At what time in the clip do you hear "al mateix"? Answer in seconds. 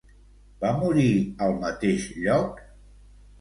1.49-2.09